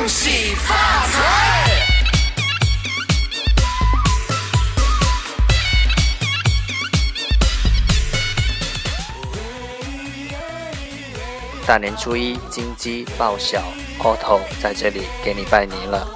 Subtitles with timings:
[0.00, 0.74] 恭喜发
[1.08, 1.68] 财！
[11.66, 13.62] 大年初一，金鸡报晓
[13.98, 16.08] ，Otto 在这里给你拜年了。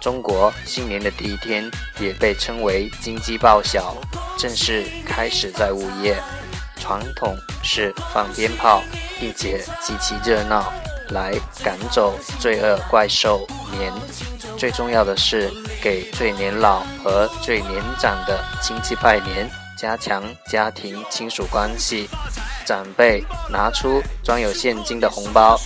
[0.00, 1.70] 中国新年的第一天
[2.00, 3.94] 也被称为金鸡报晓，
[4.36, 6.20] 正式开始在午夜。
[6.80, 8.82] 传统是放鞭炮，
[9.20, 10.72] 并且极其热闹，
[11.10, 13.92] 来赶走罪恶怪兽年。
[14.56, 15.50] 最重要的是
[15.80, 22.08] 给最年老和最年长的亲戚拜年，加强家庭亲属关系。
[22.66, 25.58] 长辈拿出装有现金的红包，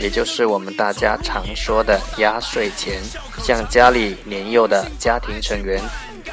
[0.00, 3.00] 也就是我们大家常说的压岁钱，
[3.42, 5.80] 向家里年幼的家庭成员，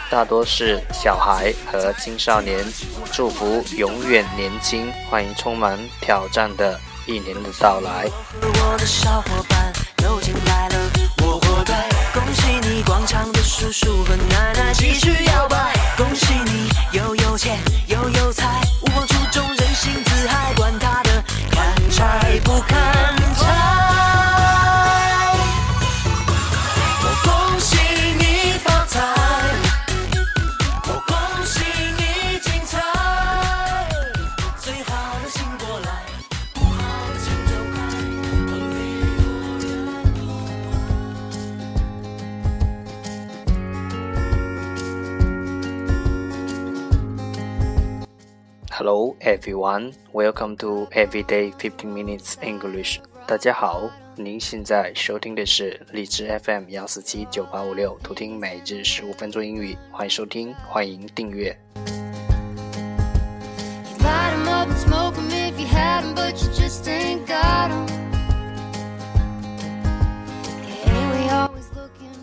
[0.09, 2.65] 大多是小孩和青少年，
[3.11, 8.09] 祝福永远年轻，欢迎充满挑战的一年的到来。
[12.13, 15.73] 恭喜你，广场的叔叔和奶奶继续摇摆。
[15.95, 16.69] 恭喜你，
[48.87, 52.99] Hello everyone, welcome to Everyday Fifteen Minutes English。
[53.27, 61.59] 大家好，您现在收听的是荔枝 FM 幺四七九八五六，图听每日十五分钟英语，欢迎收听，欢迎订阅。
[61.75, 61.83] You
[63.99, 67.69] light 'em up and smoke 'em if you had 'em, but you just ain't got
[67.69, 67.96] 'em.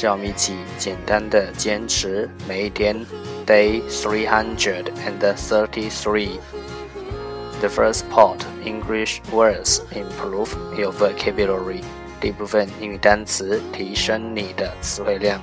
[0.00, 3.04] 让我们一起简单的坚持每一天。
[3.44, 6.38] Day three hundred and thirty-three.
[7.60, 11.82] The first part English words improve your vocabulary.
[12.20, 15.42] 第一部分英语单词提升你的词汇量。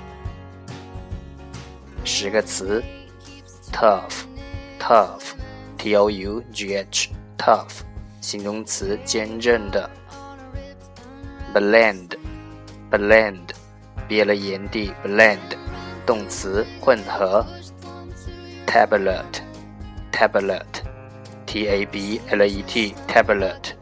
[2.05, 2.81] 十个词
[3.73, 7.81] ：tough，tough，t o u g h，tough，
[8.21, 9.89] 形容词，坚韧的。
[11.53, 13.54] blend，blend。
[14.07, 15.39] 别了炎帝 blend，
[16.05, 17.43] 动词混合。
[18.67, 23.73] tablet，tablet，t a b l e t tablet，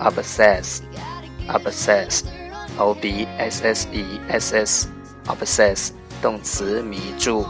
[0.00, 5.92] obsess，obsess，o b s s e s s，obsess。
[6.20, 7.46] 动词迷住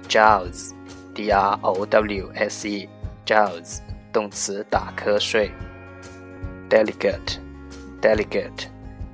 [0.07, 0.73] Drows,
[1.13, 2.89] D-R-O-W-S-E,
[3.25, 3.79] drows
[4.11, 5.51] 动词打瞌睡。
[6.69, 7.39] Delegate,
[8.01, 8.67] delegate,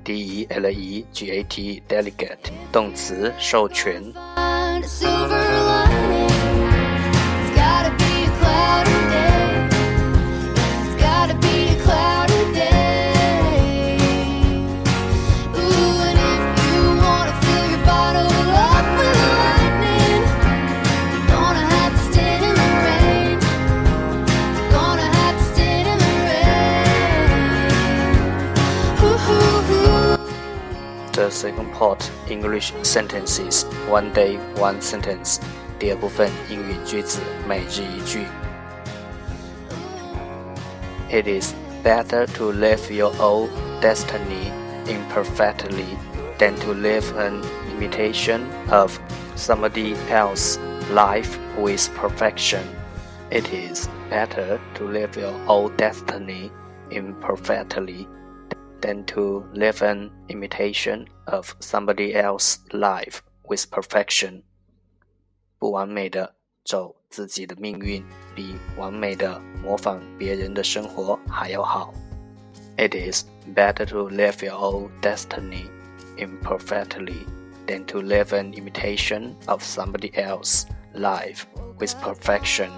[0.04, 4.02] d e l e g a t, delegate 动词授权。
[31.31, 35.39] The second part English sentences one day one sentence。
[35.79, 38.25] 第二部分英语句子每日一句。
[41.09, 41.53] It is
[41.83, 43.49] better to live your own
[43.81, 44.51] destiny
[44.87, 45.97] imperfectly
[46.37, 47.41] than to live an
[47.75, 48.99] imitation of
[49.35, 50.59] somebody else's
[50.91, 52.61] life with perfection.
[53.29, 56.51] It is better to live your own destiny
[56.91, 58.07] imperfectly
[58.81, 64.43] than to live an imitation of somebody else's life with perfection.
[65.59, 68.03] 不完美的走自己的命运，
[68.35, 71.93] 比完美的模仿别人的生活还要好。
[72.77, 73.25] It is
[73.55, 75.67] better to live your own destiny
[76.17, 77.25] imperfectly
[77.65, 81.45] than to live an imitation of somebody else's life
[81.79, 82.69] with perfection.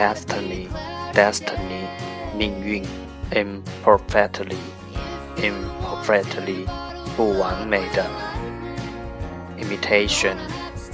[0.00, 1.88] Destiny, be a cloudy destiny,
[2.36, 2.84] 命运，
[3.32, 4.58] imperfectly,
[5.36, 6.66] imperfectly,
[7.16, 8.04] 不完美的，
[9.58, 10.36] imitation,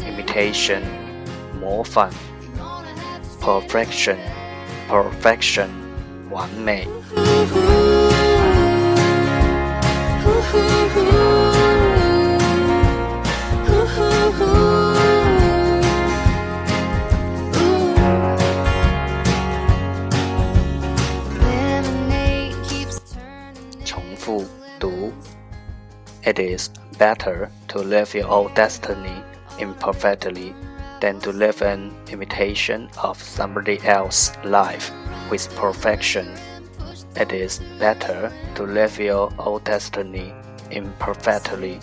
[0.01, 0.83] imitation,
[1.61, 2.11] 模仿，
[3.41, 4.17] perfection,
[4.89, 5.69] perfection,
[6.31, 6.87] 完美。
[26.28, 26.68] It is
[27.00, 29.24] better to live your own destiny
[29.60, 30.54] imperfectly
[31.00, 34.92] than to live an imitation of somebody else's life
[35.32, 36.28] with perfection.
[37.16, 40.34] It is better to live your own destiny
[40.70, 41.80] imperfectly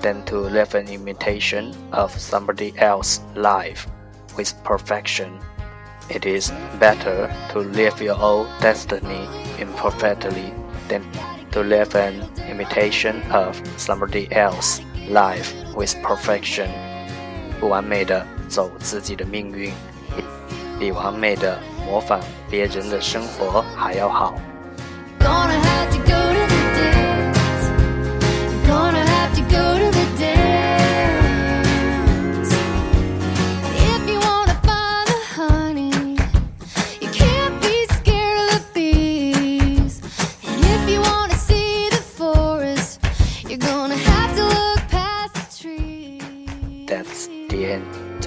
[0.00, 3.88] than to live an imitation of somebody else's life
[4.36, 5.40] with perfection.
[6.08, 9.26] It is better to live your own destiny
[9.58, 10.54] imperfectly
[10.86, 11.02] than
[11.57, 12.13] to live an
[12.49, 16.67] imitation of somebody else's life with perfection.
[17.59, 19.71] 不完美的走自己的命运，
[20.79, 22.19] 比完美的模仿
[22.49, 24.35] 别人的生活还要好。